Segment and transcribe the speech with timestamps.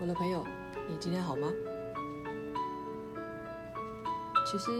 [0.00, 0.44] 我的朋友，
[0.88, 1.52] 你今天好吗？
[4.46, 4.70] 其实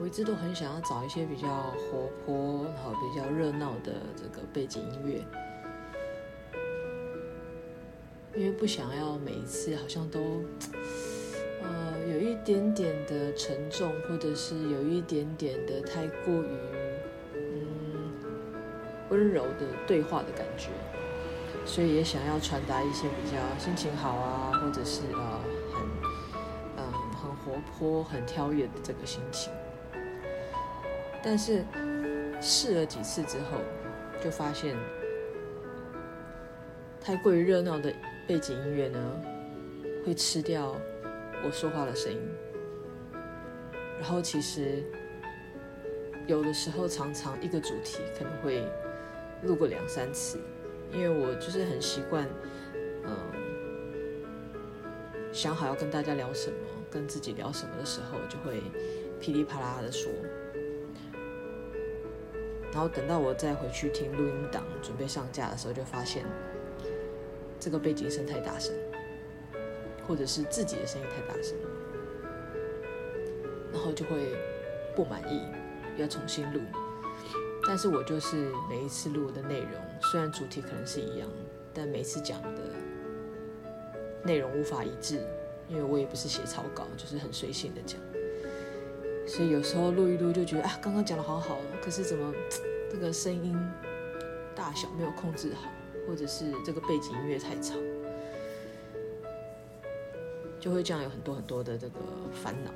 [0.00, 5.22] 我一直都很想要找一些比较活泼、然后比较热闹的这个背景音乐，
[8.34, 10.42] 因为不想要每一次好像都
[11.62, 16.48] 呃有一点点的沉重，或者是有一点点的太过于
[17.34, 18.10] 嗯
[19.10, 20.70] 温柔的对话的感觉。
[21.66, 25.40] 所以也想要传达一些比较心情好啊，或者是呃
[25.74, 25.86] 很
[26.78, 29.52] 嗯、很活泼、很跳跃的这个心情。
[31.22, 31.64] 但是
[32.40, 33.58] 试了几次之后，
[34.22, 34.76] 就发现
[37.00, 37.92] 太过于热闹的
[38.26, 38.98] 背景音乐呢，
[40.06, 40.76] 会吃掉
[41.44, 42.20] 我说话的声音。
[43.98, 44.84] 然后其实
[46.26, 48.62] 有的时候常常一个主题可能会
[49.42, 50.38] 录个两三次。
[50.92, 52.26] 因为我就是很习惯，
[53.04, 53.12] 嗯，
[55.32, 56.56] 想好要跟大家聊什么，
[56.90, 58.62] 跟自己聊什么的时候，就会
[59.20, 60.10] 噼里啪啦的说。
[62.72, 66.24] 然后等到我再回去听录音档，准备上架的时候，就发现
[67.58, 68.74] 这个背景声太大声，
[70.06, 71.56] 或者是自己的声音太大声，
[73.72, 74.36] 然后就会
[74.94, 75.40] 不满意，
[75.96, 76.60] 要重新录。
[77.66, 81.28] 但是我就是每一次录的内容，虽然主题可能是一样，
[81.74, 82.62] 但每次讲的
[84.22, 85.20] 内容无法一致，
[85.68, 88.00] 因为我也不是写草稿，就是很随性的讲。
[89.26, 92.32] 所以有时候录一录就觉得啊，刚刚讲的好好，可是怎么
[92.88, 93.58] 这个声音
[94.54, 95.68] 大小没有控制好，
[96.06, 97.74] 或者是这个背景音乐太吵，
[100.60, 101.98] 就会这样有很多很多的这个
[102.32, 102.70] 烦恼。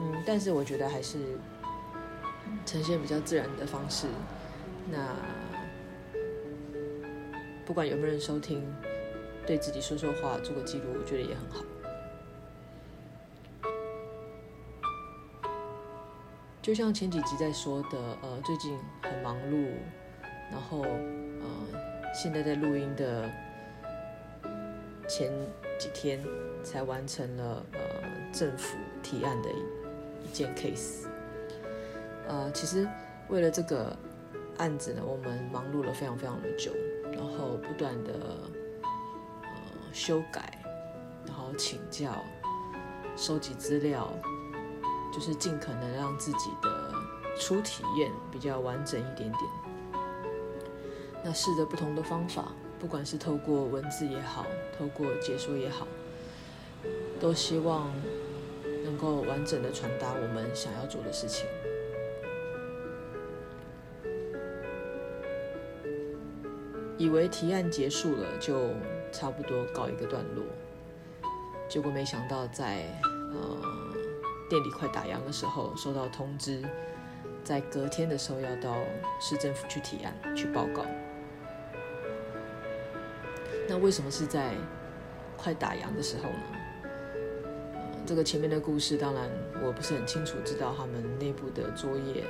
[0.00, 1.16] 嗯，但是我觉得还是。
[2.64, 4.06] 呈现比较自然的方式，
[4.90, 5.14] 那
[7.64, 8.64] 不管有没有人收听，
[9.46, 11.64] 对自己说说话，做个记录，我觉得也很好。
[16.62, 19.70] 就像前几集在说的，呃，最近很忙碌，
[20.50, 21.48] 然后呃，
[22.12, 23.30] 现在在录音的
[25.08, 25.32] 前
[25.78, 26.20] 几天
[26.64, 27.80] 才完成了呃
[28.32, 29.48] 政府提案的
[30.24, 31.05] 一件 case。
[32.28, 32.88] 呃，其实
[33.28, 33.96] 为了这个
[34.58, 36.72] 案子呢，我们忙碌了非常非常的久，
[37.12, 38.12] 然后不断的
[39.42, 39.48] 呃
[39.92, 40.58] 修改，
[41.26, 42.24] 然后请教、
[43.16, 44.12] 收集资料，
[45.12, 46.92] 就是尽可能让自己的
[47.38, 49.42] 初体验比较完整一点点。
[51.22, 54.46] 那试着不同的方法，不管是透过文字也好，
[54.78, 55.86] 透过解说也好，
[57.20, 57.92] 都希望
[58.84, 61.46] 能够完整的传达我们想要做的事情。
[66.98, 68.70] 以为提案结束了，就
[69.12, 70.44] 差不多告一个段落，
[71.68, 72.84] 结果没想到在
[73.32, 73.58] 呃
[74.48, 76.62] 店里快打烊的时候收到通知，
[77.44, 78.76] 在隔天的时候要到
[79.20, 80.86] 市政府去提案去报告。
[83.68, 84.54] 那为什么是在
[85.36, 86.38] 快打烊的时候呢？
[88.06, 89.28] 这个前面的故事当然
[89.62, 92.24] 我不是很清楚，知道他们内部的作业。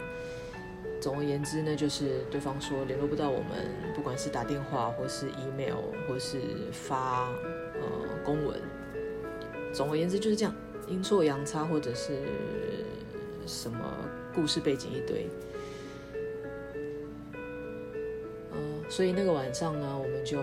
[1.00, 5.76] 总而言之呢，就是对方说联络不到我们，不管是打电话，或是 email，
[6.08, 6.40] 或是
[6.72, 7.28] 发
[7.74, 8.60] 呃公文。
[9.72, 10.54] 总而言之就是这样，
[10.88, 12.22] 阴错阳差或者是
[13.46, 13.78] 什么
[14.34, 15.28] 故事背景一堆。
[18.50, 18.58] 呃，
[18.88, 20.40] 所以那个晚上呢，我们就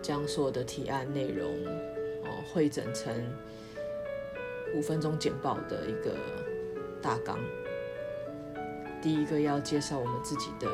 [0.00, 1.52] 将所有的提案内容
[2.24, 3.14] 哦汇整成
[4.74, 6.16] 五分钟简报的一个
[7.02, 7.38] 大纲。
[9.00, 10.68] 第一个要介绍我们自己的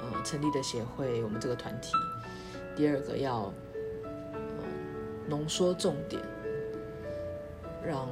[0.00, 1.92] 呃成立的协会，我们这个团体。
[2.76, 3.52] 第二个要
[4.02, 4.62] 呃
[5.26, 6.22] 浓缩重点，
[7.84, 8.08] 让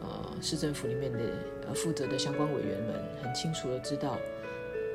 [0.00, 1.18] 呃市政府里面的
[1.66, 4.18] 呃负责的相关委员们很清楚的知道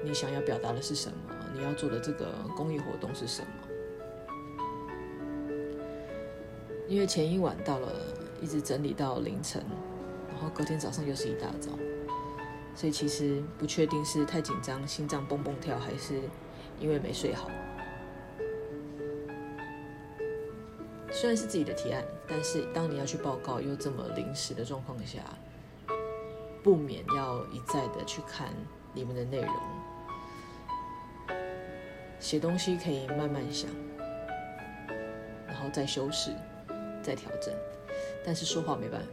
[0.04, 3.48] 你想要表达的是什么，你要做的这个公益活动是什么。
[6.88, 7.92] 因为前一晚到了，
[8.40, 9.64] 一直整理到凌晨，
[10.30, 11.72] 然后隔天早上又是一大早。
[12.74, 16.22] 所以其实不确定是太紧张，心脏蹦蹦跳，还是
[16.80, 17.50] 因为没睡好。
[21.12, 25.20] 虽然是自己的提案，但是当你要去报告又这么临时的状况下，
[26.64, 28.48] 不免要一再的去看
[28.96, 29.56] 里面的内容。
[32.20, 33.70] 写东西可以慢慢想，
[35.46, 36.32] 然后再修饰，
[37.04, 37.54] 再调整，
[38.26, 39.08] 但是说话没办法。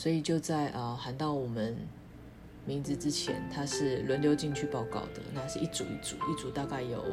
[0.00, 1.76] 所以就在啊、呃、喊到我们
[2.64, 7.04] 名字之前，他是轮流进去报告的，那是一组一组，一组大概有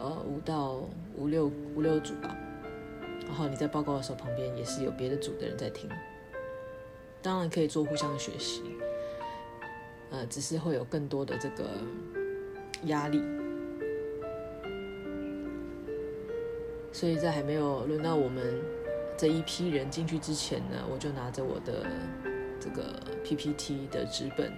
[0.00, 0.80] 呃五到
[1.14, 1.46] 五六
[1.76, 2.36] 五六组吧。
[3.24, 5.88] 然后你在报告的时候，旁边也是有别的组的人在听，
[7.22, 8.60] 当然可以做互相学习，
[10.10, 11.70] 呃，只是会有更多的这个
[12.86, 13.22] 压力。
[16.90, 18.60] 所以在还没有轮到我们
[19.18, 21.84] 这一批人进去之前呢，我就拿着我的
[22.60, 24.52] 这个 PPT 的纸本，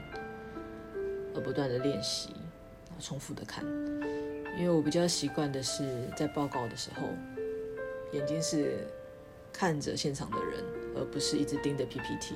[1.35, 2.35] 而不断的练习，
[3.01, 3.65] 重复的看，
[4.59, 7.09] 因为我比较习惯的是在报告的时候，
[8.12, 8.87] 眼睛是
[9.51, 10.62] 看着现场的人，
[10.95, 12.35] 而不是一直盯着 PPT。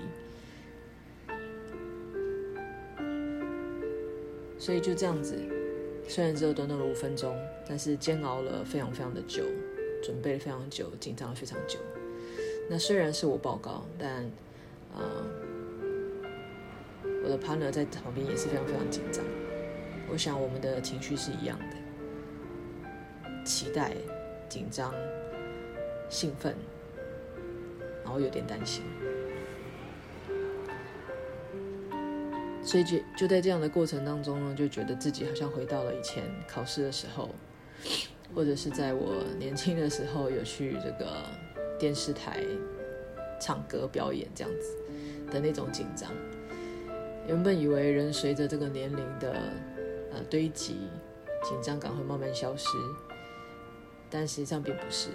[4.58, 5.36] 所以就这样子，
[6.08, 7.38] 虽然只有短短的五分钟，
[7.68, 9.44] 但是煎熬了非常非常的久，
[10.02, 11.78] 准备了非常久，紧张了非常久。
[12.68, 14.30] 那虽然是我报告，但
[14.94, 15.02] 呃，
[17.22, 19.24] 我的 partner 在旁边也是非常非常紧张。
[20.10, 21.76] 我想我们的情绪是一样的，
[23.44, 23.92] 期待、
[24.48, 24.92] 紧张。
[26.10, 26.54] 兴奋，
[28.04, 28.84] 然后有点担心，
[32.62, 37.30] 所以就就在这样的过程当中呢，就觉得自己好像回到了以前考试的时候，
[38.32, 41.24] 或者是在我年轻的时候有去这个
[41.78, 42.44] 电视台
[43.40, 44.76] 唱歌表演这样子
[45.30, 46.10] 的那种紧张。
[47.26, 49.32] 原本以为人随着这个年龄的
[50.12, 50.76] 呃堆积，
[51.42, 52.68] 紧张感会慢慢消失，
[54.10, 55.08] 但实际上并不是。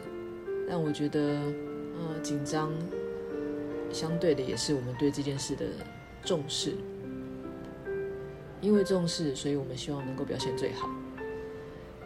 [0.67, 2.71] 但我觉得，呃，紧张
[3.91, 5.65] 相对的也是我们对这件事的
[6.23, 6.73] 重视。
[8.61, 10.89] 因为重视，所以我们希望能够表现最好。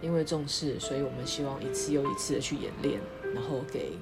[0.01, 2.99] 因为重视，所以我们希望一次又一次的去演练，
[3.33, 3.93] 然后给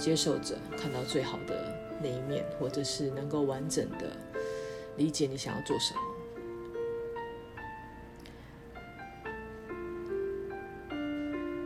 [0.00, 4.16] 接受者看到最好的那一面，或者是能够完整的
[4.96, 6.00] 理解你想要做什么。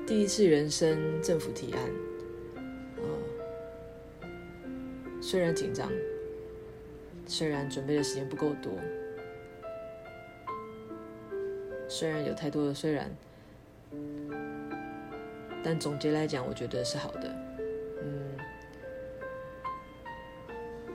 [0.04, 1.80] 第一次人生政府提案。
[5.20, 5.88] 虽然紧张，
[7.26, 8.72] 虽然准备的时间不够多，
[11.88, 13.10] 虽然有太多的虽然，
[15.62, 17.43] 但总结来讲，我觉得是好的。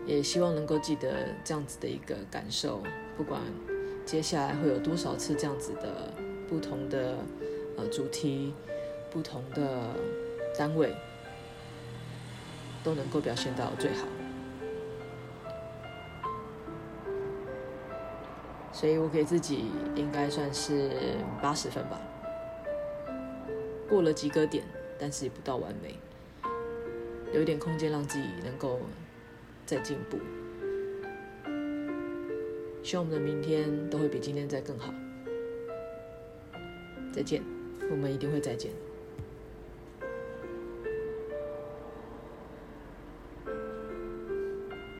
[0.09, 2.81] 也希望能够记得这样子的一个感受，
[3.15, 3.39] 不管
[4.07, 6.11] 接下来会有多少次这样子的
[6.47, 7.15] 不同的
[7.77, 8.51] 呃主题、
[9.11, 9.95] 不同的
[10.57, 10.91] 单位，
[12.83, 14.07] 都能够表现到最好。
[18.73, 19.65] 所以我给自己
[19.95, 20.89] 应该算是
[21.39, 22.01] 八十分吧，
[23.87, 24.63] 过了及格点，
[24.97, 25.95] 但是也不到完美，
[27.31, 28.79] 有一点空间让自己能够
[29.69, 30.17] 在进步。
[32.81, 34.91] 希望我们的明天都会比今天再更好。
[37.13, 37.43] 再见，
[37.91, 38.71] 我们一定会再见。